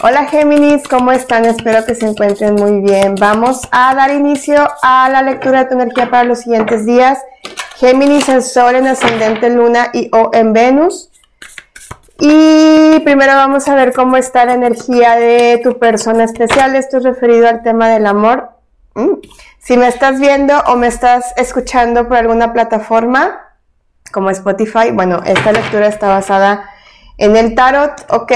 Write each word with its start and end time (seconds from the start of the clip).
Hola 0.00 0.26
Géminis, 0.26 0.86
¿cómo 0.86 1.10
están? 1.10 1.44
Espero 1.44 1.84
que 1.84 1.96
se 1.96 2.06
encuentren 2.06 2.54
muy 2.54 2.82
bien. 2.82 3.16
Vamos 3.16 3.62
a 3.72 3.96
dar 3.96 4.12
inicio 4.12 4.70
a 4.80 5.08
la 5.08 5.22
lectura 5.22 5.64
de 5.64 5.70
tu 5.70 5.74
energía 5.74 6.08
para 6.08 6.22
los 6.22 6.38
siguientes 6.38 6.86
días. 6.86 7.18
Géminis 7.78 8.28
en 8.28 8.40
Sol, 8.40 8.76
en 8.76 8.86
Ascendente, 8.86 9.50
Luna 9.50 9.88
y 9.92 10.08
O 10.12 10.30
en 10.32 10.52
Venus. 10.52 11.10
Y 12.20 13.00
primero 13.00 13.34
vamos 13.34 13.66
a 13.66 13.74
ver 13.74 13.92
cómo 13.92 14.16
está 14.16 14.44
la 14.44 14.54
energía 14.54 15.16
de 15.16 15.60
tu 15.64 15.80
persona 15.80 16.22
especial. 16.22 16.76
Esto 16.76 16.98
es 16.98 17.02
referido 17.02 17.48
al 17.48 17.64
tema 17.64 17.88
del 17.88 18.06
amor. 18.06 18.50
Mm. 18.94 19.14
Si 19.58 19.76
me 19.76 19.88
estás 19.88 20.20
viendo 20.20 20.60
o 20.68 20.76
me 20.76 20.86
estás 20.86 21.34
escuchando 21.36 22.06
por 22.06 22.18
alguna 22.18 22.52
plataforma 22.52 23.40
como 24.12 24.30
Spotify, 24.30 24.92
bueno, 24.92 25.22
esta 25.24 25.50
lectura 25.50 25.88
está 25.88 26.06
basada 26.06 26.70
en 27.18 27.36
el 27.36 27.54
tarot, 27.54 28.06
¿ok? 28.08 28.32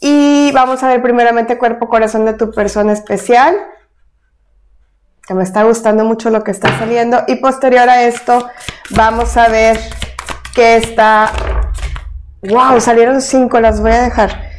Y 0.00 0.50
vamos 0.52 0.82
a 0.82 0.88
ver 0.88 1.02
primeramente 1.02 1.58
cuerpo, 1.58 1.88
corazón 1.88 2.24
de 2.24 2.32
tu 2.32 2.50
persona 2.52 2.92
especial. 2.92 3.54
Que 5.26 5.34
me 5.34 5.42
está 5.42 5.64
gustando 5.64 6.04
mucho 6.04 6.30
lo 6.30 6.42
que 6.42 6.50
está 6.52 6.76
saliendo. 6.78 7.22
Y 7.28 7.36
posterior 7.36 7.88
a 7.88 8.04
esto, 8.04 8.48
vamos 8.90 9.36
a 9.36 9.48
ver 9.48 9.78
qué 10.54 10.76
está... 10.76 11.30
¡Wow! 12.42 12.80
Salieron 12.80 13.20
cinco, 13.20 13.60
las 13.60 13.80
voy 13.80 13.92
a 13.92 14.02
dejar. 14.02 14.50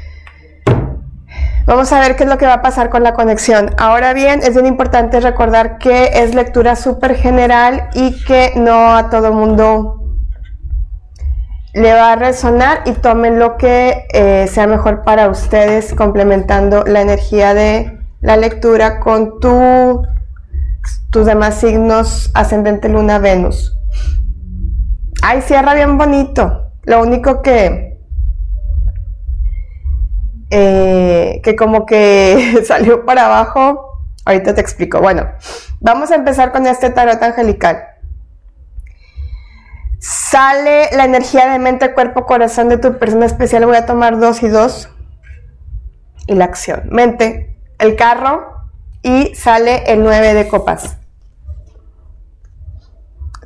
Vamos 1.65 1.91
a 1.93 1.99
ver 1.99 2.17
qué 2.17 2.23
es 2.23 2.29
lo 2.29 2.37
que 2.37 2.45
va 2.45 2.55
a 2.55 2.61
pasar 2.61 2.89
con 2.89 3.03
la 3.03 3.13
conexión. 3.13 3.73
Ahora 3.77 4.13
bien, 4.13 4.41
es 4.43 4.53
bien 4.53 4.65
importante 4.65 5.21
recordar 5.21 5.77
que 5.77 6.11
es 6.13 6.35
lectura 6.35 6.75
súper 6.75 7.15
general 7.15 7.89
y 7.93 8.23
que 8.25 8.51
no 8.55 8.95
a 8.95 9.09
todo 9.09 9.31
mundo 9.31 10.02
le 11.73 11.93
va 11.93 12.13
a 12.13 12.15
resonar 12.15 12.83
y 12.85 12.91
tomen 12.91 13.39
lo 13.39 13.57
que 13.57 14.05
eh, 14.13 14.47
sea 14.47 14.67
mejor 14.67 15.03
para 15.03 15.27
ustedes, 15.29 15.93
complementando 15.95 16.83
la 16.85 17.01
energía 17.01 17.53
de 17.53 17.99
la 18.21 18.37
lectura 18.37 18.99
con 18.99 19.39
tu, 19.39 20.03
tus 21.09 21.25
demás 21.25 21.59
signos 21.59 22.31
ascendente 22.35 22.89
luna 22.89 23.17
Venus. 23.17 23.75
Ay, 25.23 25.41
cierra 25.41 25.73
bien 25.73 25.97
bonito. 25.97 26.71
Lo 26.83 27.01
único 27.01 27.41
que, 27.41 27.97
eh, 30.51 31.41
que 31.43 31.55
como 31.55 31.85
que 31.85 32.61
salió 32.67 33.03
para 33.05 33.25
abajo, 33.25 33.99
ahorita 34.25 34.53
te 34.53 34.61
explico. 34.61 34.99
Bueno, 34.99 35.27
vamos 35.79 36.11
a 36.11 36.15
empezar 36.15 36.51
con 36.51 36.67
este 36.67 36.91
tarot 36.91 37.21
angelical. 37.23 37.92
Sale 40.03 40.89
la 40.91 41.05
energía 41.05 41.49
de 41.49 41.59
mente, 41.59 41.93
cuerpo, 41.93 42.25
corazón 42.25 42.67
de 42.67 42.77
tu 42.77 42.99
persona 42.99 43.25
especial. 43.25 43.65
Voy 43.65 43.77
a 43.77 43.85
tomar 43.85 44.19
dos 44.19 44.43
y 44.43 44.49
dos. 44.49 44.89
Y 46.27 46.35
la 46.35 46.43
acción. 46.43 46.89
Mente, 46.89 47.57
el 47.79 47.95
carro 47.95 48.67
y 49.01 49.33
sale 49.33 49.83
el 49.93 50.03
9 50.03 50.33
de 50.33 50.49
copas. 50.49 50.97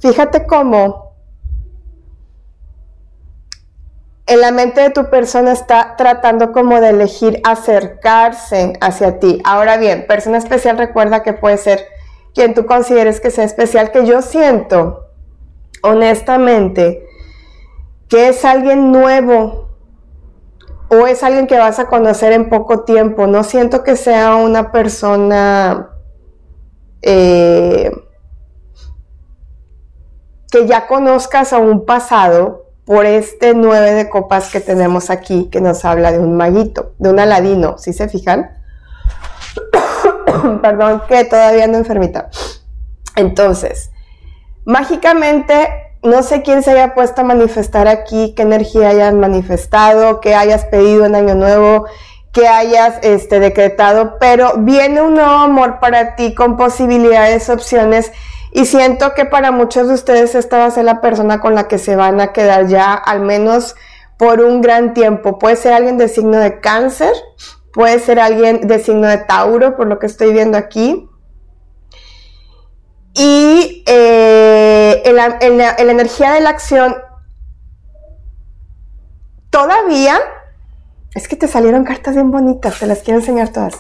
Fíjate 0.02 0.48
cómo 0.48 1.16
en 4.26 4.42
la 4.42 4.50
mente 4.50 4.82
de 4.82 4.90
tu 4.90 5.12
persona 5.12 5.52
está 5.52 5.96
tratando 5.96 6.54
como 6.54 6.82
de 6.82 6.90
elegir 6.90 7.40
acercarse 7.44 8.74
hacia 8.82 9.20
ti. 9.20 9.44
Ahora 9.46 9.78
bien, 9.78 10.08
persona 10.08 10.40
especial 10.40 10.80
recuerda 10.80 11.22
que 11.22 11.34
puede 11.34 11.60
ser 11.60 11.86
quien 12.34 12.56
tú 12.56 12.66
consideres 12.66 13.20
que 13.20 13.30
sea 13.30 13.44
especial, 13.44 13.92
que 13.92 14.08
yo 14.08 14.24
siento 14.24 15.07
honestamente, 15.82 17.08
que 18.10 18.30
es 18.30 18.46
alguien 18.46 18.92
nuevo 18.92 19.70
o 20.90 21.08
es 21.08 21.24
alguien 21.24 21.48
que 21.48 21.58
vas 21.58 21.80
a 21.80 21.88
conocer 21.88 22.32
en 22.32 22.50
poco 22.50 22.82
tiempo. 22.84 23.28
No 23.28 23.44
siento 23.44 23.84
que 23.84 23.96
sea 23.96 24.36
una 24.36 24.72
persona 24.72 25.90
eh, 27.02 27.92
que 30.52 30.66
ya 30.68 30.88
conozcas 30.88 31.54
a 31.54 31.58
un 31.58 31.86
pasado 31.86 32.68
por 32.86 33.06
este 33.06 33.54
nueve 33.54 33.94
de 33.94 34.10
copas 34.10 34.50
que 34.50 34.62
tenemos 34.62 35.10
aquí, 35.10 35.50
que 35.52 35.60
nos 35.60 35.84
habla 35.84 36.14
de 36.14 36.20
un 36.20 36.38
maguito, 36.38 36.94
de 37.00 37.10
un 37.10 37.20
aladino, 37.20 37.78
¿sí 37.78 37.92
se 37.92 38.08
fijan? 38.08 38.52
Perdón, 40.62 41.04
que 41.10 41.26
todavía 41.26 41.68
no 41.68 41.78
enfermita. 41.78 42.30
Entonces, 43.18 43.92
Mágicamente, 44.68 45.70
no 46.04 46.24
sé 46.24 46.42
quién 46.42 46.62
se 46.62 46.72
haya 46.72 46.94
puesto 46.94 47.22
a 47.22 47.24
manifestar 47.24 47.88
aquí, 47.88 48.34
qué 48.36 48.42
energía 48.42 48.90
hayas 48.90 49.14
manifestado, 49.14 50.20
qué 50.20 50.36
hayas 50.36 50.66
pedido 50.66 51.06
en 51.06 51.16
Año 51.16 51.36
Nuevo, 51.36 51.86
qué 52.34 52.50
hayas 52.50 53.00
este, 53.02 53.40
decretado, 53.40 54.18
pero 54.20 54.56
viene 54.58 55.02
un 55.02 55.14
nuevo 55.14 55.30
amor 55.30 55.80
para 55.80 56.18
ti 56.18 56.36
con 56.36 56.58
posibilidades, 56.58 57.50
opciones. 57.50 58.12
Y 58.52 58.66
siento 58.66 59.14
que 59.14 59.24
para 59.24 59.52
muchos 59.52 59.88
de 59.88 59.94
ustedes 59.94 60.36
esta 60.36 60.58
va 60.58 60.66
a 60.66 60.72
ser 60.72 60.84
la 60.84 61.00
persona 61.00 61.40
con 61.40 61.56
la 61.56 61.70
que 61.70 61.78
se 61.78 61.96
van 61.96 62.20
a 62.20 62.34
quedar 62.34 62.68
ya 62.68 62.94
al 62.94 63.22
menos 63.22 63.78
por 64.18 64.42
un 64.42 64.60
gran 64.60 64.94
tiempo. 64.94 65.40
Puede 65.40 65.56
ser 65.56 65.72
alguien 65.72 65.98
de 65.98 66.10
signo 66.10 66.40
de 66.40 66.60
cáncer, 66.60 67.14
puede 67.72 68.00
ser 68.00 68.20
alguien 68.20 68.68
de 68.68 68.80
signo 68.80 69.08
de 69.08 69.20
Tauro, 69.20 69.78
por 69.78 69.88
lo 69.88 69.98
que 69.98 70.08
estoy 70.08 70.34
viendo 70.34 70.58
aquí. 70.58 71.10
Y 73.18 73.84
eh, 73.88 75.02
en, 75.04 75.16
la, 75.58 75.76
energía 75.80 76.34
de 76.34 76.42
la 76.42 76.52
acción, 76.52 76.96
todavía, 79.50 80.20
es 81.16 81.28
que 81.28 81.36
te 81.36 81.48
salieron 81.48 81.84
cartas 81.84 82.14
bien 82.14 82.30
bonitas, 82.30 82.78
te 82.78 82.86
las 82.86 83.00
quiero 83.00 83.20
enseñar 83.20 83.50
todas. 83.50 83.74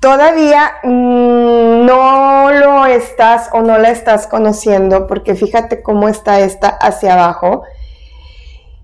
Todavía 0.00 0.74
mm, 0.82 1.86
no 1.86 2.50
lo 2.52 2.84
estás 2.84 3.48
o 3.52 3.62
no 3.62 3.78
la 3.78 3.90
estás 3.90 4.26
conociendo, 4.26 5.06
porque 5.06 5.34
fíjate 5.34 5.82
cómo 5.82 6.10
está 6.10 6.40
esta 6.40 6.68
hacia 6.68 7.14
abajo. 7.14 7.62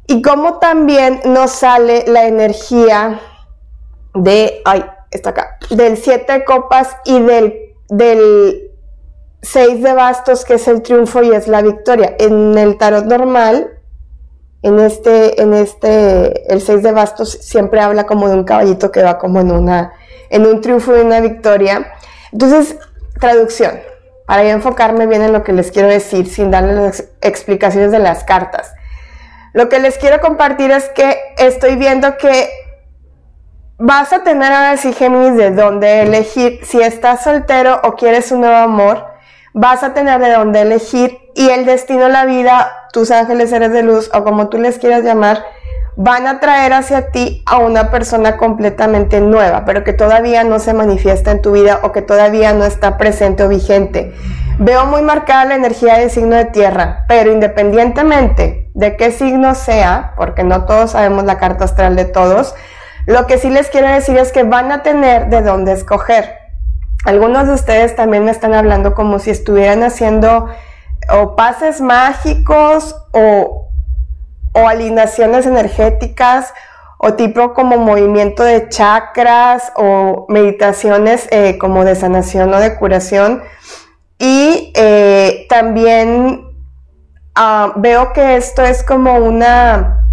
Y 0.07 0.23
cómo 0.23 0.59
también 0.59 1.21
nos 1.27 1.51
sale 1.51 2.05
la 2.07 2.25
energía 2.25 3.21
de, 4.15 4.63
ay, 4.65 4.87
está 5.11 5.31
acá, 5.31 5.59
del 5.69 5.99
siete 5.99 6.45
copas 6.47 6.97
y 7.05 7.21
del, 7.21 7.75
del 7.91 8.72
seis 9.43 9.83
de 9.83 9.93
bastos, 9.93 10.45
que 10.45 10.55
es 10.55 10.69
el 10.69 10.83
triunfo 10.83 11.23
y 11.23 11.33
es 11.33 11.49
la 11.49 11.61
victoria. 11.61 12.15
En 12.19 12.57
el 12.57 12.79
tarot 12.79 13.05
normal, 13.05 13.79
en 14.63 14.79
este, 14.79 15.43
en 15.43 15.53
este, 15.53 16.53
el 16.53 16.61
seis 16.63 16.83
de 16.83 16.93
bastos 16.93 17.33
siempre 17.43 17.81
habla 17.81 18.07
como 18.07 18.29
de 18.29 18.37
un 18.37 18.45
caballito 18.45 18.93
que 18.93 19.03
va 19.03 19.19
como 19.19 19.41
en 19.41 19.51
una, 19.51 19.93
en 20.31 20.47
un 20.47 20.61
triunfo 20.61 20.97
y 20.97 21.01
una 21.01 21.21
victoria. 21.21 21.93
Entonces, 22.31 22.77
traducción, 23.21 23.81
para 24.27 24.45
ya 24.45 24.51
enfocarme 24.51 25.07
bien 25.07 25.23
en 25.23 25.33
lo 25.33 25.43
que 25.43 25.53
les 25.53 25.73
quiero 25.73 25.89
decir, 25.89 26.29
sin 26.29 26.51
darles 26.53 26.77
las 26.77 27.05
explicaciones 27.21 27.91
de 27.91 27.99
las 27.99 28.25
cartas. 28.25 28.73
Lo 29.53 29.69
que 29.69 29.81
les 29.81 29.99
quiero 29.99 30.21
compartir 30.21 30.71
es 30.71 30.89
que 30.91 31.19
estoy 31.37 31.77
viendo 31.77 32.17
que 32.17 32.49
vas 33.77 34.13
a 34.13 34.23
tener 34.23 34.53
ahora 34.53 34.77
sí, 34.77 34.93
Géminis, 34.93 35.37
de 35.37 35.51
dónde 35.51 36.03
elegir. 36.03 36.61
Si 36.65 36.81
estás 36.81 37.25
soltero 37.25 37.81
o 37.83 37.95
quieres 37.97 38.33
un 38.33 38.43
nuevo 38.43 38.57
amor, 38.57 39.12
vas 39.53 39.83
a 39.83 39.95
tener 39.95 40.21
de 40.21 40.33
dónde 40.33 40.63
elegir 40.63 41.19
y 41.35 41.49
el 41.51 41.65
destino, 41.65 42.09
la 42.09 42.25
vida, 42.25 42.89
tus 42.93 43.11
ángeles, 43.11 43.51
seres 43.51 43.73
de 43.73 43.83
luz 43.83 44.11
o 44.15 44.25
como 44.25 44.49
tú 44.49 44.59
les 44.59 44.79
quieras 44.79 45.03
llamar, 45.03 45.45
van 45.97 46.27
a 46.27 46.41
traer 46.41 46.73
hacia 46.73 47.11
ti 47.11 47.43
a 47.45 47.59
una 47.59 47.91
persona 47.91 48.39
completamente 48.39 49.21
nueva, 49.21 49.65
pero 49.65 49.85
que 49.85 49.93
todavía 49.93 50.43
no 50.45 50.59
se 50.59 50.73
manifiesta 50.73 51.31
en 51.31 51.43
tu 51.43 51.53
vida 51.53 51.81
o 51.83 51.93
que 51.93 52.03
todavía 52.03 52.53
no 52.55 52.65
está 52.65 52.97
presente 52.97 53.45
o 53.45 53.49
vigente. 53.49 54.15
Veo 54.59 54.87
muy 54.87 55.03
marcada 55.03 55.45
la 55.45 55.55
energía 55.55 55.99
de 55.99 56.09
signo 56.09 56.37
de 56.37 56.47
tierra, 56.47 57.05
pero 57.09 57.31
independientemente 57.31 58.71
de 58.75 58.97
qué 58.97 59.11
signo 59.11 59.55
sea, 59.55 60.15
porque 60.17 60.45
no 60.45 60.65
todos 60.65 60.93
sabemos 60.93 61.25
la 61.25 61.39
carta 61.39 61.65
astral 61.65 61.95
de 61.97 62.07
todos, 62.07 62.55
lo 63.07 63.27
que 63.27 63.39
sí 63.39 63.51
les 63.51 63.69
quiero 63.69 63.89
decir 63.89 64.17
es 64.17 64.33
que 64.33 64.45
van 64.45 64.73
a 64.73 64.83
tener 64.83 65.29
de 65.29 65.43
dónde 65.43 65.73
escoger. 65.73 66.42
Algunos 67.05 67.49
de 67.49 67.55
ustedes 67.55 67.97
también 67.97 68.25
me 68.25 68.31
están 68.31 68.55
hablando 68.55 68.95
como 68.95 69.19
si 69.19 69.31
estuvieran 69.31 69.83
haciendo 69.83 70.49
o 71.11 71.35
pases 71.35 71.81
mágicos 71.81 72.95
o, 73.13 73.69
alineaciones 74.55 75.47
energéticas 75.47 76.53
o 76.99 77.15
tipo 77.15 77.55
como 77.55 77.79
movimiento 77.79 78.45
de 78.45 78.69
chakras 78.69 79.73
o 79.77 80.27
meditaciones 80.29 81.27
eh, 81.33 81.59
como 81.59 81.85
de 81.85 81.97
sanación 81.97 82.55
o 82.55 82.61
de 82.61 82.77
curación. 82.77 83.43
Y 84.19 84.73
eh, 84.77 85.47
también 85.49 86.45
ah, 87.35 87.73
veo 87.77 88.13
que 88.13 88.37
esto 88.37 88.63
es 88.63 88.85
como 88.85 89.17
una... 89.17 90.07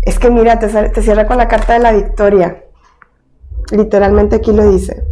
Es 0.00 0.18
que 0.18 0.30
mira, 0.30 0.58
te, 0.58 0.68
te 0.68 1.02
cierra 1.02 1.26
con 1.26 1.36
la 1.36 1.48
carta 1.48 1.74
de 1.74 1.80
la 1.80 1.92
victoria. 1.92 2.64
Literalmente 3.70 4.36
aquí 4.36 4.52
lo 4.52 4.70
dice. 4.70 5.09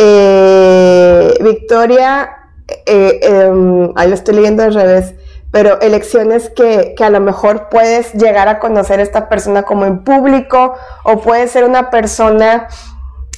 Eh, 0.00 1.34
Victoria, 1.40 2.30
eh, 2.86 3.18
em, 3.22 3.92
ahí 3.96 4.08
lo 4.08 4.14
estoy 4.14 4.36
leyendo 4.36 4.62
al 4.62 4.74
revés. 4.74 5.14
pero 5.50 5.80
elecciones 5.80 6.50
que, 6.50 6.94
que, 6.94 7.04
a 7.04 7.08
lo 7.08 7.20
mejor 7.20 7.70
puedes 7.70 8.12
llegar 8.12 8.48
a 8.48 8.58
conocer 8.58 9.00
a 9.00 9.02
esta 9.02 9.30
persona 9.30 9.62
como 9.62 9.86
en 9.86 10.04
público 10.04 10.74
o 11.04 11.22
puede 11.22 11.48
ser 11.48 11.64
una 11.64 11.88
persona 11.88 12.68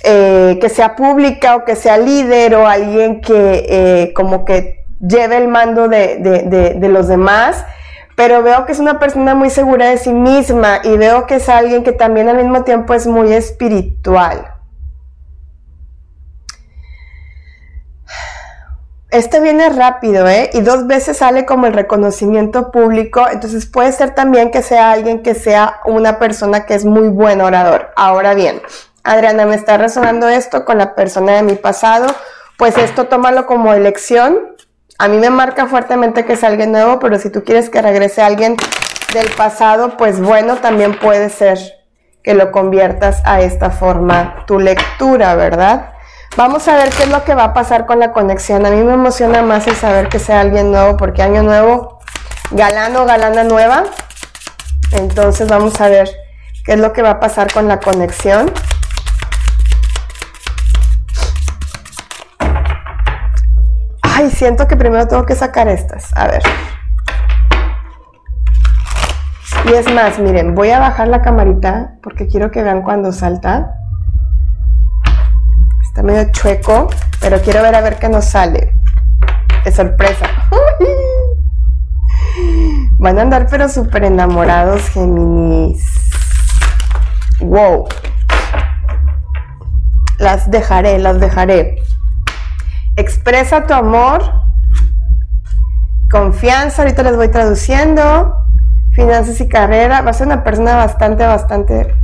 eh, 0.03 0.59
que 0.61 0.71
sea 0.71 0.97
pública 0.97 1.57
o 1.57 1.65
que 1.67 1.77
sea 1.77 1.99
líder 1.99 2.55
o 2.55 2.67
alguien 2.67 3.21
que 3.21 3.67
eh, 3.69 4.13
como 4.15 4.47
que 4.47 4.87
lleve 4.99 5.37
el 5.37 5.47
mando 5.47 5.89
de, 5.89 6.17
de, 6.17 6.75
de, 6.75 6.89
los 6.89 7.07
demás, 7.07 7.65
pero 8.17 8.43
veo 8.43 8.65
que 8.65 8.73
es 8.73 8.81
una 8.81 8.99
persona 8.99 9.35
muy 9.35 9.51
segura 9.51 9.91
de 9.91 9.99
sí 9.99 10.15
misma 10.15 10.81
y 10.85 10.97
veo 10.97 11.27
que 11.27 11.37
es 11.37 11.49
alguien 11.51 11.85
que 11.85 11.93
también 11.93 12.31
al 12.31 12.39
mismo 12.39 12.65
tiempo 12.65 12.95
es 12.95 13.07
muy 13.07 13.33
espiritual. 13.35 14.50
Este 19.11 19.41
viene 19.41 19.69
rápido, 19.71 20.29
¿eh? 20.29 20.51
Y 20.53 20.61
dos 20.61 20.87
veces 20.87 21.17
sale 21.17 21.45
como 21.45 21.67
el 21.67 21.73
reconocimiento 21.73 22.71
público, 22.71 23.27
entonces 23.29 23.67
puede 23.67 23.91
ser 23.91 24.15
también 24.15 24.53
que 24.53 24.63
sea 24.63 24.93
alguien 24.93 25.23
que 25.23 25.35
sea 25.35 25.81
una 25.85 26.21
persona 26.21 26.65
que 26.65 26.75
es 26.75 26.85
muy 26.85 27.09
buen 27.09 27.41
orador. 27.41 27.91
Ahora 27.97 28.35
bien, 28.35 28.63
Adriana, 29.03 29.47
me 29.47 29.57
está 29.57 29.79
resonando 29.79 30.29
esto 30.29 30.65
con 30.65 30.79
la 30.79 30.95
persona 30.95 31.33
de 31.33 31.43
mi 31.43 31.55
pasado, 31.55 32.07
pues 32.57 32.79
esto 32.79 33.09
tómalo 33.09 33.47
como 33.47 33.75
elección. 33.75 34.39
A 34.99 35.09
mí 35.09 35.17
me 35.19 35.31
marca 35.31 35.67
fuertemente 35.67 36.25
que 36.25 36.35
es 36.35 36.45
alguien 36.45 36.71
nuevo, 36.71 37.01
pero 37.01 37.19
si 37.19 37.31
tú 37.31 37.43
quieres 37.43 37.69
que 37.69 37.83
regrese 37.83 38.23
alguien 38.23 38.57
del 39.13 39.29
pasado, 39.31 39.97
pues 39.97 40.21
bueno, 40.21 40.57
también 40.59 40.97
puede 40.97 41.31
ser 41.31 41.59
que 42.23 42.35
lo 42.35 42.53
conviertas 42.53 43.23
a 43.25 43.41
esta 43.41 43.71
forma 43.71 44.45
tu 44.47 44.61
lectura, 44.61 45.35
¿verdad? 45.35 45.95
Vamos 46.37 46.69
a 46.69 46.77
ver 46.77 46.91
qué 46.91 47.03
es 47.03 47.09
lo 47.09 47.25
que 47.25 47.35
va 47.35 47.45
a 47.45 47.53
pasar 47.53 47.87
con 47.87 47.99
la 47.99 48.13
conexión. 48.13 48.65
A 48.65 48.71
mí 48.71 48.83
me 48.83 48.95
emociona 48.95 49.43
más 49.43 49.67
el 49.67 49.75
saber 49.75 50.09
que 50.09 50.21
sea 50.21 50.41
alguien 50.41 50.71
nuevo, 50.71 50.97
porque 50.97 51.23
año 51.23 51.43
nuevo, 51.43 51.99
galano, 52.53 53.05
galana 53.05 53.43
nueva. 53.43 53.85
Entonces 54.93 55.49
vamos 55.49 55.81
a 55.81 55.89
ver 55.89 56.09
qué 56.65 56.75
es 56.75 56.79
lo 56.79 56.93
que 56.93 57.03
va 57.03 57.11
a 57.11 57.21
pasar 57.21 57.53
con 57.53 57.67
la 57.67 57.81
conexión. 57.81 58.53
Ay, 64.03 64.31
siento 64.31 64.69
que 64.69 64.77
primero 64.77 65.09
tengo 65.09 65.27
que 65.27 65.35
sacar 65.35 65.67
estas. 65.67 66.17
A 66.17 66.29
ver. 66.29 66.43
Y 69.65 69.73
es 69.73 69.93
más, 69.93 70.19
miren, 70.19 70.55
voy 70.55 70.71
a 70.71 70.79
bajar 70.79 71.09
la 71.09 71.23
camarita 71.23 71.95
porque 72.03 72.29
quiero 72.29 72.51
que 72.51 72.63
vean 72.63 72.83
cuando 72.83 73.13
salta. 73.13 73.80
Está 76.01 76.13
medio 76.13 76.33
chueco, 76.33 76.89
pero 77.21 77.43
quiero 77.43 77.61
ver 77.61 77.75
a 77.75 77.83
ver 77.83 77.99
qué 77.99 78.09
nos 78.09 78.25
sale. 78.25 78.73
De 79.67 79.71
sorpresa. 79.71 80.27
Van 82.93 83.19
a 83.19 83.21
andar 83.21 83.47
pero 83.51 83.69
súper 83.69 84.05
enamorados, 84.05 84.89
Géminis. 84.89 86.11
Wow. 87.41 87.87
Las 90.17 90.51
dejaré, 90.51 90.99
las 90.99 91.21
dejaré. 91.21 91.83
Expresa 92.97 93.67
tu 93.67 93.75
amor, 93.75 94.23
confianza, 96.11 96.81
ahorita 96.81 97.03
les 97.03 97.17
voy 97.17 97.29
traduciendo, 97.29 98.47
finanzas 98.93 99.39
y 99.39 99.49
carrera. 99.49 100.01
Va 100.01 100.13
a 100.13 100.15
ser 100.15 100.29
una 100.29 100.45
persona 100.45 100.77
bastante, 100.77 101.27
bastante 101.27 101.95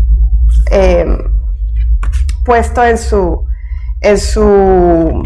em, 0.71 1.17
puesto 2.45 2.85
en 2.85 2.99
su, 2.99 3.46
en 4.07 4.19
su 4.19 5.23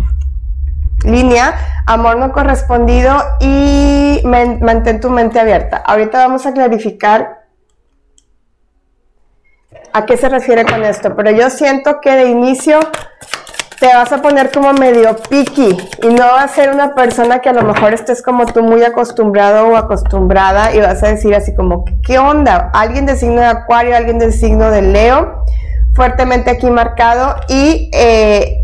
línea, 1.05 1.55
amor 1.87 2.17
no 2.17 2.33
correspondido 2.33 3.17
y 3.41 4.21
mantén 4.25 5.01
tu 5.01 5.11
mente 5.11 5.39
abierta. 5.41 5.79
Ahorita 5.79 6.19
vamos 6.19 6.47
a 6.47 6.53
clarificar 6.53 7.41
a 9.93 10.07
qué 10.07 10.17
se 10.17 10.29
refiere 10.29 10.65
con 10.65 10.85
esto, 10.85 11.15
pero 11.17 11.31
yo 11.31 11.51
siento 11.51 12.01
que 12.01 12.15
de 12.15 12.27
inicio 12.27 12.79
te 13.81 13.87
vas 13.87 14.13
a 14.13 14.21
poner 14.21 14.51
como 14.51 14.73
medio 14.75 15.17
picky 15.17 15.77
y 16.03 16.09
no 16.09 16.25
va 16.25 16.43
a 16.43 16.49
ser 16.49 16.71
una 16.71 16.95
persona 16.95 17.41
que 17.41 17.49
a 17.49 17.55
lo 17.55 17.63
mejor 17.63 17.95
estés 17.95 18.23
como 18.23 18.45
tú 18.45 18.63
muy 18.63 18.85
acostumbrado 18.85 19.69
o 19.69 19.77
acostumbrada 19.77 20.75
y 20.75 20.81
vas 20.81 21.03
a 21.03 21.09
decir 21.09 21.35
así 21.35 21.55
como, 21.55 21.85
¿qué 22.05 22.19
onda? 22.19 22.71
Alguien 22.75 23.07
de 23.07 23.17
signo 23.17 23.41
de 23.41 23.47
acuario, 23.47 23.97
alguien 23.97 24.19
de 24.19 24.33
signo 24.33 24.71
de 24.71 24.83
Leo, 24.83 25.45
fuertemente 25.95 26.51
aquí 26.51 26.71
marcado 26.71 27.37
y 27.49 27.91
eh, 27.95 28.60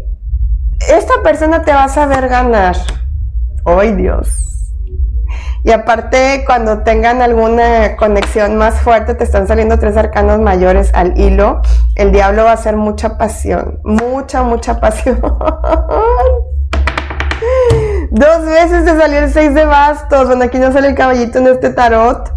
esta 0.88 1.22
persona 1.22 1.62
te 1.62 1.72
va 1.72 1.84
a 1.84 1.88
saber 1.88 2.28
ganar. 2.28 2.76
¡Ay 3.64 3.94
Dios! 3.94 4.46
Y 5.64 5.72
aparte, 5.72 6.44
cuando 6.46 6.84
tengan 6.84 7.22
alguna 7.22 7.96
conexión 7.96 8.56
más 8.56 8.80
fuerte, 8.80 9.14
te 9.14 9.24
están 9.24 9.48
saliendo 9.48 9.80
tres 9.80 9.96
arcanos 9.96 10.38
mayores 10.38 10.92
al 10.94 11.18
hilo. 11.18 11.60
El 11.96 12.12
diablo 12.12 12.44
va 12.44 12.52
a 12.52 12.56
ser 12.56 12.76
mucha 12.76 13.18
pasión, 13.18 13.80
mucha, 13.82 14.44
mucha 14.44 14.78
pasión. 14.78 15.18
Dos 18.10 18.44
veces 18.44 18.84
te 18.84 18.96
salió 18.96 19.18
el 19.18 19.32
seis 19.32 19.54
de 19.54 19.64
bastos. 19.64 20.28
Bueno, 20.28 20.44
aquí 20.44 20.58
no 20.58 20.72
sale 20.72 20.86
el 20.88 20.94
caballito 20.94 21.40
en 21.40 21.48
este 21.48 21.70
tarot. 21.70 22.32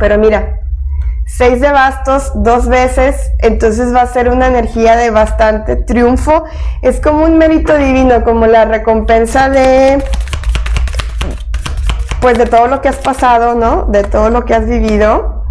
Pero 0.00 0.18
mira, 0.18 0.61
seis 1.36 1.60
de 1.60 1.72
bastos 1.72 2.30
dos 2.34 2.68
veces, 2.68 3.32
entonces 3.38 3.94
va 3.94 4.02
a 4.02 4.06
ser 4.06 4.28
una 4.28 4.48
energía 4.48 4.96
de 4.96 5.10
bastante 5.10 5.76
triunfo. 5.76 6.44
Es 6.82 7.00
como 7.00 7.24
un 7.24 7.38
mérito 7.38 7.76
divino, 7.76 8.22
como 8.22 8.46
la 8.46 8.66
recompensa 8.66 9.48
de 9.48 10.02
pues 12.20 12.38
de 12.38 12.46
todo 12.46 12.68
lo 12.68 12.80
que 12.80 12.88
has 12.88 12.98
pasado, 12.98 13.54
¿no? 13.54 13.86
De 13.86 14.04
todo 14.04 14.30
lo 14.30 14.44
que 14.44 14.54
has 14.54 14.66
vivido. 14.66 15.42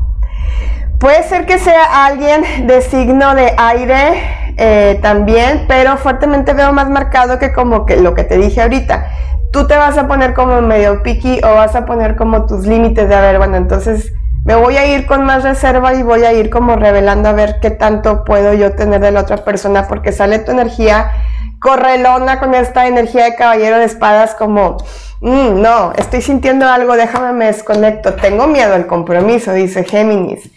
Puede 1.00 1.24
ser 1.24 1.46
que 1.46 1.58
sea 1.58 2.06
alguien 2.06 2.68
de 2.68 2.82
signo 2.82 3.34
de 3.34 3.54
aire 3.58 4.54
eh, 4.58 5.00
también, 5.02 5.66
pero 5.68 5.98
fuertemente 5.98 6.54
veo 6.54 6.72
más 6.72 6.90
marcado 6.90 7.40
que 7.40 7.52
como 7.52 7.86
que 7.88 7.98
lo 7.98 8.14
que 8.14 8.24
te 8.24 8.38
dije 8.38 8.62
ahorita. 8.62 9.08
Tú 9.52 9.68
te 9.68 9.76
vas 9.76 9.98
a 9.98 10.08
poner 10.08 10.34
como 10.34 10.62
medio 10.62 11.02
picky 11.02 11.42
o 11.44 11.56
vas 11.56 11.76
a 11.76 11.86
poner 11.86 12.16
como 12.16 12.46
tus 12.46 12.68
límites 12.68 13.10
de, 13.10 13.16
a 13.16 13.22
ver, 13.22 13.40
bueno, 13.40 13.58
entonces 13.58 14.14
me 14.46 14.56
voy 14.56 14.78
a 14.78 14.86
ir 14.86 15.06
con 15.06 15.24
más 15.24 15.44
reserva 15.44 15.94
y 15.94 16.04
voy 16.04 16.24
a 16.24 16.34
ir 16.34 16.50
como 16.50 16.76
revelando 16.76 17.30
a 17.30 17.34
ver 17.34 17.60
qué 17.62 17.72
tanto 17.72 18.24
puedo 18.24 18.54
yo 18.54 18.74
tener 18.74 19.02
de 19.02 19.12
la 19.12 19.22
otra 19.22 19.38
persona 19.38 19.88
porque 19.88 20.12
sale 20.12 20.40
tu 20.40 20.52
energía 20.52 21.12
correlona 21.60 22.40
con 22.40 22.56
esta 22.56 22.88
energía 22.88 23.26
de 23.26 23.36
caballero 23.36 23.78
de 23.78 23.86
espadas 23.86 24.34
como 24.36 24.78
Mm, 25.22 25.62
no, 25.62 25.94
estoy 25.98 26.22
sintiendo 26.24 26.68
algo, 26.68 26.96
déjame 26.96 27.32
me 27.34 27.46
desconecto. 27.46 28.16
Tengo 28.16 28.48
miedo 28.48 28.74
al 28.74 28.88
compromiso, 28.88 29.54
dice 29.54 29.84
Géminis. 29.84 30.50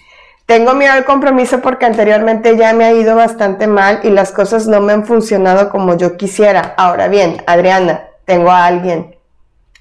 Tengo 0.47 0.75
miedo 0.75 0.93
al 0.95 1.05
compromiso 1.05 1.61
porque 1.61 1.85
anteriormente 1.87 2.57
ya 2.57 2.73
me 2.73 2.85
ha 2.87 2.93
ido 2.93 3.15
bastante 3.15 3.67
mal 3.67 4.01
y 4.03 4.11
las 4.11 4.33
cosas 4.33 4.67
no 4.67 4.81
me 4.81 4.95
han 4.95 5.05
funcionado 5.05 5.69
como 5.69 5.97
yo 5.97 6.17
quisiera. 6.17 6.75
Ahora 6.79 7.09
bien, 7.09 7.43
Adriana, 7.47 8.09
tengo 8.25 8.51
a 8.51 8.65
alguien. 8.65 9.17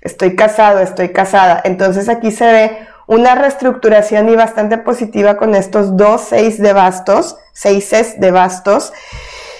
Estoy 0.01 0.35
casado, 0.35 0.79
estoy 0.79 1.09
casada. 1.09 1.61
Entonces 1.63 2.09
aquí 2.09 2.31
se 2.31 2.45
ve 2.45 2.87
una 3.07 3.35
reestructuración 3.35 4.29
y 4.29 4.35
bastante 4.35 4.77
positiva 4.77 5.37
con 5.37 5.55
estos 5.55 5.97
dos 5.97 6.21
seis 6.29 6.61
de 6.61 6.73
bastos, 6.73 7.37
seises 7.53 8.19
de 8.19 8.31
bastos. 8.31 8.93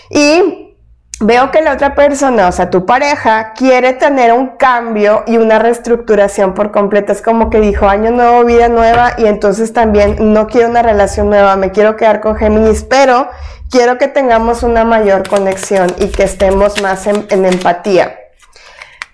Y 0.09 0.75
veo 1.19 1.51
que 1.51 1.62
la 1.62 1.73
otra 1.73 1.95
persona, 1.95 2.47
o 2.47 2.51
sea, 2.51 2.69
tu 2.69 2.85
pareja, 2.85 3.53
quiere 3.53 3.93
tener 3.93 4.33
un 4.33 4.57
cambio 4.57 5.23
y 5.27 5.38
una 5.38 5.59
reestructuración 5.59 6.53
por 6.53 6.71
completo. 6.71 7.12
Es 7.12 7.21
como 7.21 7.50
que 7.50 7.59
dijo 7.59 7.88
año 7.88 8.12
nuevo, 8.12 8.43
vida 8.45 8.67
nueva, 8.69 9.13
y 9.17 9.25
entonces 9.25 9.73
también 9.73 10.33
no 10.33 10.47
quiero 10.47 10.69
una 10.69 10.81
relación 10.81 11.29
nueva, 11.29 11.55
me 11.55 11.71
quiero 11.71 11.95
quedar 11.95 12.21
con 12.21 12.35
Géminis, 12.35 12.83
pero 12.83 13.29
quiero 13.69 13.97
que 13.97 14.07
tengamos 14.07 14.63
una 14.63 14.83
mayor 14.85 15.27
conexión 15.27 15.88
y 15.97 16.07
que 16.07 16.23
estemos 16.23 16.81
más 16.81 17.07
en, 17.07 17.25
en 17.29 17.45
empatía. 17.45 18.19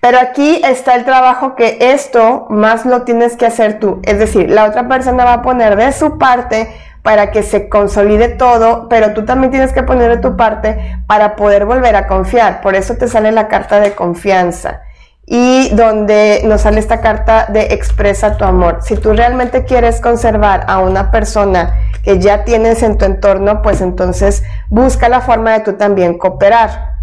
Pero 0.00 0.18
aquí 0.18 0.60
está 0.64 0.94
el 0.94 1.04
trabajo 1.04 1.54
que 1.54 1.76
esto 1.80 2.46
más 2.48 2.86
lo 2.86 3.02
tienes 3.02 3.36
que 3.36 3.46
hacer 3.46 3.78
tú. 3.78 4.00
Es 4.02 4.18
decir, 4.18 4.50
la 4.50 4.64
otra 4.64 4.88
persona 4.88 5.24
va 5.24 5.34
a 5.34 5.42
poner 5.42 5.76
de 5.76 5.92
su 5.92 6.18
parte 6.18 6.74
para 7.02 7.30
que 7.30 7.42
se 7.42 7.68
consolide 7.68 8.28
todo, 8.28 8.88
pero 8.88 9.12
tú 9.12 9.24
también 9.24 9.50
tienes 9.50 9.72
que 9.72 9.82
poner 9.82 10.10
de 10.10 10.22
tu 10.22 10.36
parte 10.36 11.02
para 11.06 11.36
poder 11.36 11.66
volver 11.66 11.96
a 11.96 12.06
confiar. 12.06 12.60
Por 12.60 12.74
eso 12.74 12.96
te 12.96 13.08
sale 13.08 13.32
la 13.32 13.48
carta 13.48 13.80
de 13.80 13.94
confianza 13.94 14.82
y 15.26 15.70
donde 15.74 16.42
nos 16.44 16.62
sale 16.62 16.80
esta 16.80 17.00
carta 17.00 17.46
de 17.48 17.72
expresa 17.72 18.36
tu 18.36 18.44
amor. 18.44 18.78
Si 18.82 18.96
tú 18.96 19.12
realmente 19.12 19.64
quieres 19.64 20.00
conservar 20.00 20.64
a 20.66 20.80
una 20.80 21.10
persona 21.10 21.74
que 22.02 22.18
ya 22.18 22.44
tienes 22.44 22.82
en 22.82 22.98
tu 22.98 23.04
entorno, 23.04 23.62
pues 23.62 23.80
entonces 23.80 24.42
busca 24.68 25.08
la 25.08 25.20
forma 25.20 25.52
de 25.52 25.60
tú 25.60 25.74
también 25.74 26.18
cooperar. 26.18 26.96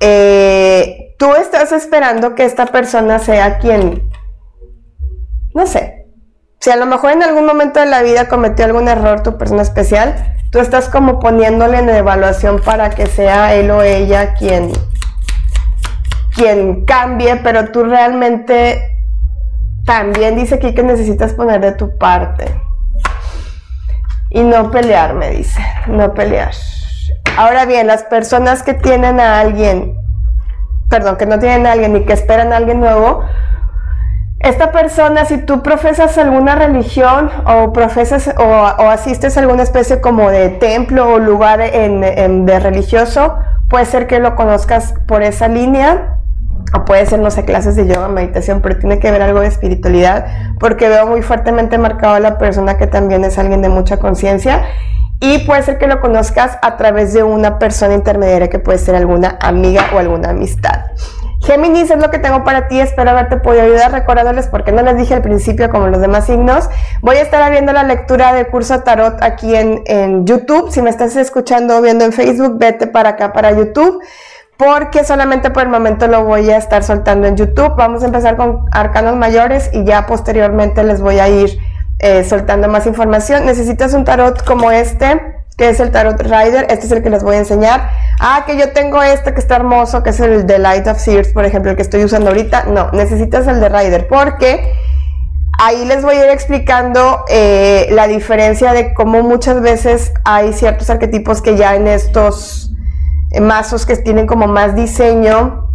Eh, 0.00 1.05
tú 1.18 1.34
estás 1.34 1.72
esperando 1.72 2.34
que 2.34 2.44
esta 2.44 2.66
persona 2.66 3.18
sea 3.18 3.58
quien, 3.58 4.08
no 5.54 5.66
sé, 5.66 6.06
si 6.60 6.70
a 6.70 6.76
lo 6.76 6.86
mejor 6.86 7.12
en 7.12 7.22
algún 7.22 7.46
momento 7.46 7.80
de 7.80 7.86
la 7.86 8.02
vida 8.02 8.28
cometió 8.28 8.64
algún 8.64 8.88
error 8.88 9.22
tu 9.22 9.38
persona 9.38 9.62
especial, 9.62 10.36
tú 10.50 10.58
estás 10.58 10.88
como 10.88 11.20
poniéndole 11.20 11.78
en 11.78 11.88
evaluación 11.88 12.60
para 12.60 12.90
que 12.90 13.06
sea 13.06 13.54
él 13.54 13.70
o 13.70 13.82
ella 13.82 14.34
quien, 14.34 14.72
quien 16.34 16.84
cambie, 16.84 17.36
pero 17.36 17.70
tú 17.70 17.84
realmente 17.84 18.96
también 19.84 20.36
dice 20.36 20.56
aquí 20.56 20.74
que 20.74 20.82
necesitas 20.82 21.34
poner 21.34 21.60
de 21.60 21.72
tu 21.72 21.96
parte. 21.96 22.46
Y 24.30 24.42
no 24.42 24.70
pelear, 24.70 25.14
me 25.14 25.30
dice, 25.30 25.60
no 25.86 26.12
pelear. 26.12 26.52
Ahora 27.36 27.64
bien, 27.64 27.86
las 27.86 28.02
personas 28.02 28.62
que 28.62 28.74
tienen 28.74 29.20
a 29.20 29.38
alguien, 29.38 29.96
perdón, 30.96 31.16
que 31.16 31.26
no 31.26 31.38
tienen 31.38 31.66
a 31.66 31.72
alguien 31.72 31.92
ni 31.92 32.04
que 32.06 32.14
esperan 32.14 32.54
a 32.54 32.56
alguien 32.56 32.80
nuevo, 32.80 33.22
esta 34.40 34.72
persona, 34.72 35.26
si 35.26 35.38
tú 35.38 35.62
profesas 35.62 36.16
alguna 36.16 36.54
religión 36.54 37.30
o 37.46 37.72
profesas 37.74 38.34
o, 38.38 38.64
asistes 38.88 39.36
a 39.36 39.40
alguna 39.40 39.62
especie 39.62 40.00
como 40.00 40.30
de 40.30 40.48
templo 40.48 41.12
o 41.12 41.18
lugar 41.18 41.58
de 41.58 42.60
religioso, 42.60 43.36
puede 43.68 43.84
ser 43.84 44.06
que 44.06 44.18
lo 44.18 44.34
conozcas 44.36 44.94
por 45.06 45.22
esa 45.22 45.48
línea 45.48 46.16
o 46.74 46.84
puede 46.86 47.04
ser, 47.04 47.20
no 47.20 47.30
sé, 47.30 47.44
clases 47.44 47.76
de 47.76 47.86
yoga, 47.86 48.08
meditación, 48.08 48.62
pero 48.62 48.78
tiene 48.78 48.98
que 48.98 49.10
ver 49.10 49.20
algo 49.20 49.40
de 49.40 49.48
espiritualidad, 49.48 50.26
porque 50.58 50.88
veo 50.88 51.06
muy 51.06 51.22
fuertemente 51.22 51.76
marcado 51.76 52.14
a 52.14 52.20
la 52.20 52.38
persona 52.38 52.78
que 52.78 52.86
también 52.86 53.24
es 53.24 53.38
alguien 53.38 53.62
de 53.62 53.68
mucha 53.68 53.98
conciencia. 53.98 54.64
Y 55.20 55.38
puede 55.46 55.62
ser 55.62 55.78
que 55.78 55.86
lo 55.86 56.00
conozcas 56.00 56.58
a 56.62 56.76
través 56.76 57.12
de 57.14 57.22
una 57.22 57.58
persona 57.58 57.94
intermediaria 57.94 58.48
que 58.48 58.58
puede 58.58 58.78
ser 58.78 58.94
alguna 58.94 59.38
amiga 59.40 59.86
o 59.94 59.98
alguna 59.98 60.30
amistad. 60.30 60.86
Géminis 61.40 61.90
es 61.90 62.00
lo 62.00 62.10
que 62.10 62.18
tengo 62.18 62.44
para 62.44 62.66
ti, 62.66 62.80
espero 62.80 63.10
haberte 63.10 63.36
podido 63.36 63.62
ayudar 63.62 63.92
recordándoles 63.92 64.48
porque 64.48 64.72
no 64.72 64.82
les 64.82 64.96
dije 64.96 65.14
al 65.14 65.22
principio 65.22 65.70
como 65.70 65.86
los 65.86 66.00
demás 66.00 66.26
signos. 66.26 66.68
Voy 67.02 67.16
a 67.16 67.22
estar 67.22 67.40
abriendo 67.42 67.72
la 67.72 67.84
lectura 67.84 68.32
del 68.32 68.48
curso 68.48 68.80
Tarot 68.80 69.22
aquí 69.22 69.54
en, 69.54 69.82
en 69.86 70.26
YouTube. 70.26 70.70
Si 70.70 70.82
me 70.82 70.90
estás 70.90 71.14
escuchando 71.16 71.78
o 71.78 71.82
viendo 71.82 72.04
en 72.04 72.12
Facebook, 72.12 72.58
vete 72.58 72.86
para 72.86 73.10
acá, 73.10 73.32
para 73.32 73.52
YouTube 73.52 74.02
porque 74.56 75.04
solamente 75.04 75.50
por 75.50 75.64
el 75.64 75.68
momento 75.68 76.06
lo 76.08 76.24
voy 76.24 76.50
a 76.50 76.56
estar 76.56 76.82
soltando 76.82 77.26
en 77.26 77.36
YouTube. 77.36 77.74
Vamos 77.76 78.02
a 78.02 78.06
empezar 78.06 78.36
con 78.36 78.64
arcanos 78.72 79.16
mayores 79.16 79.70
y 79.72 79.84
ya 79.84 80.06
posteriormente 80.06 80.82
les 80.82 81.00
voy 81.00 81.18
a 81.18 81.28
ir 81.28 81.58
eh, 81.98 82.24
soltando 82.24 82.68
más 82.68 82.86
información. 82.86 83.46
Necesitas 83.46 83.94
un 83.94 84.04
tarot 84.04 84.44
como 84.44 84.70
este, 84.70 85.20
que 85.56 85.70
es 85.70 85.80
el 85.80 85.90
tarot 85.90 86.20
Rider. 86.20 86.66
Este 86.68 86.86
es 86.86 86.92
el 86.92 87.02
que 87.02 87.10
les 87.10 87.22
voy 87.22 87.36
a 87.36 87.38
enseñar. 87.38 87.90
Ah, 88.20 88.44
que 88.46 88.58
yo 88.58 88.72
tengo 88.72 89.02
este 89.02 89.32
que 89.32 89.40
está 89.40 89.56
hermoso, 89.56 90.02
que 90.02 90.10
es 90.10 90.20
el 90.20 90.46
de 90.46 90.58
Light 90.58 90.86
of 90.86 90.98
Sears, 90.98 91.28
por 91.28 91.44
ejemplo, 91.44 91.70
el 91.70 91.76
que 91.76 91.82
estoy 91.82 92.04
usando 92.04 92.28
ahorita. 92.28 92.64
No, 92.64 92.90
necesitas 92.92 93.46
el 93.46 93.60
de 93.60 93.68
Rider 93.68 94.08
porque 94.08 94.74
ahí 95.58 95.86
les 95.86 96.02
voy 96.02 96.16
a 96.16 96.24
ir 96.24 96.30
explicando 96.30 97.24
eh, 97.28 97.88
la 97.90 98.06
diferencia 98.08 98.74
de 98.74 98.92
cómo 98.92 99.22
muchas 99.22 99.62
veces 99.62 100.12
hay 100.24 100.52
ciertos 100.52 100.90
arquetipos 100.90 101.40
que 101.40 101.56
ya 101.56 101.76
en 101.76 101.86
estos 101.86 102.72
mazos 103.40 103.86
que 103.86 103.96
tienen 103.96 104.26
como 104.26 104.46
más 104.46 104.76
diseño, 104.76 105.70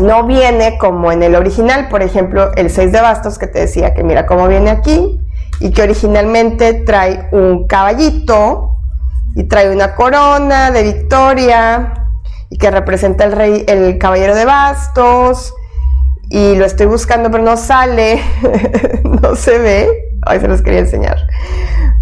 no 0.00 0.24
viene 0.24 0.78
como 0.78 1.12
en 1.12 1.22
el 1.22 1.34
original, 1.34 1.88
por 1.88 2.02
ejemplo, 2.02 2.52
el 2.56 2.70
6 2.70 2.92
de 2.92 3.00
bastos 3.00 3.38
que 3.38 3.46
te 3.46 3.60
decía 3.60 3.94
que 3.94 4.02
mira 4.02 4.26
cómo 4.26 4.48
viene 4.48 4.70
aquí 4.70 5.20
y 5.60 5.70
que 5.70 5.82
originalmente 5.82 6.72
trae 6.72 7.28
un 7.32 7.66
caballito 7.66 8.78
y 9.36 9.44
trae 9.44 9.70
una 9.70 9.94
corona 9.94 10.70
de 10.70 10.82
victoria 10.82 11.94
y 12.48 12.58
que 12.58 12.70
representa 12.70 13.24
el 13.24 13.32
rey, 13.32 13.64
el 13.68 13.98
caballero 13.98 14.34
de 14.34 14.44
bastos 14.44 15.54
y 16.30 16.56
lo 16.56 16.64
estoy 16.64 16.86
buscando 16.86 17.30
pero 17.30 17.44
no 17.44 17.56
sale, 17.56 18.22
no 19.22 19.36
se 19.36 19.58
ve, 19.58 19.88
ahí 20.22 20.40
se 20.40 20.48
los 20.48 20.62
quería 20.62 20.80
enseñar. 20.80 21.18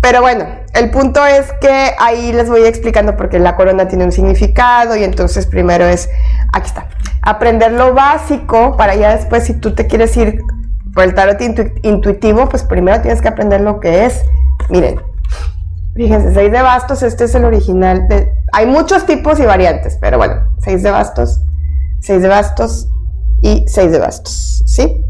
Pero 0.00 0.20
bueno, 0.20 0.46
el 0.74 0.90
punto 0.90 1.26
es 1.26 1.52
que 1.60 1.92
ahí 1.98 2.32
les 2.32 2.48
voy 2.48 2.64
explicando 2.64 3.16
porque 3.16 3.40
la 3.40 3.56
corona 3.56 3.88
tiene 3.88 4.04
un 4.04 4.12
significado 4.12 4.96
y 4.96 5.02
entonces 5.02 5.46
primero 5.46 5.84
es, 5.84 6.08
aquí 6.52 6.68
está, 6.68 6.88
aprender 7.22 7.72
lo 7.72 7.94
básico 7.94 8.76
para 8.76 8.94
ya 8.94 9.16
después 9.16 9.44
si 9.44 9.54
tú 9.54 9.74
te 9.74 9.86
quieres 9.88 10.16
ir 10.16 10.40
por 10.94 11.04
el 11.04 11.14
tarot 11.14 11.40
intuitivo, 11.82 12.48
pues 12.48 12.62
primero 12.62 13.00
tienes 13.00 13.20
que 13.20 13.28
aprender 13.28 13.60
lo 13.60 13.80
que 13.80 14.06
es. 14.06 14.22
Miren, 14.68 15.00
fíjense, 15.94 16.34
6 16.34 16.52
de 16.52 16.62
bastos, 16.62 17.02
este 17.02 17.24
es 17.24 17.34
el 17.34 17.44
original. 17.44 18.06
Hay 18.52 18.66
muchos 18.66 19.06
tipos 19.06 19.38
y 19.40 19.46
variantes, 19.46 19.98
pero 20.00 20.18
bueno, 20.18 20.48
6 20.62 20.82
de 20.82 20.90
bastos, 20.90 21.40
6 22.00 22.22
de 22.22 22.28
bastos 22.28 22.88
y 23.42 23.64
6 23.68 23.92
de 23.92 23.98
bastos, 23.98 24.62
¿sí? 24.66 25.04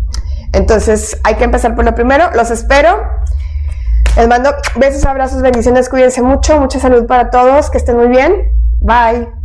Entonces 0.52 1.18
hay 1.24 1.34
que 1.36 1.44
empezar 1.44 1.74
por 1.74 1.84
lo 1.84 1.94
primero, 1.94 2.30
los 2.34 2.50
espero. 2.50 2.98
Les 4.16 4.26
mando 4.26 4.50
besos, 4.76 5.04
abrazos, 5.04 5.42
bendiciones, 5.42 5.88
cuídense 5.88 6.22
mucho, 6.22 6.58
mucha 6.58 6.80
salud 6.80 7.06
para 7.06 7.30
todos, 7.30 7.70
que 7.70 7.78
estén 7.78 7.96
muy 7.96 8.08
bien. 8.08 8.50
Bye. 8.80 9.37